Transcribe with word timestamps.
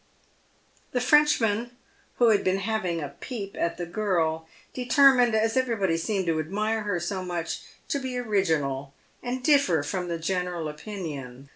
The 0.93 0.99
Frenchman, 0.99 1.77
who 2.15 2.29
had 2.29 2.43
been 2.43 2.57
having 2.57 2.99
a 3.01 3.09
peep 3.09 3.55
at 3.55 3.77
the 3.77 3.85
girl, 3.85 4.47
deter 4.73 5.13
mined, 5.13 5.35
as 5.35 5.55
everybody 5.55 5.95
seemed 5.95 6.25
to 6.25 6.39
admire 6.39 6.81
her 6.81 6.99
so 6.99 7.21
much, 7.23 7.61
to 7.89 7.99
be 7.99 8.17
original, 8.17 8.95
and 9.21 9.43
differ 9.43 9.83
from 9.83 10.07
the 10.07 10.17
general 10.17 10.67
opinion. 10.67 11.49